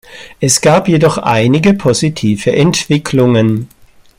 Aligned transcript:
Es 0.39 0.61
gab 0.61 0.87
jedoch 0.87 1.19
einige 1.19 1.75
positive 1.75 2.53
Entwicklungen. 2.55 3.67